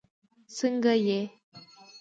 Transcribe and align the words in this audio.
سنګه 0.57 0.93
یی 1.05 1.19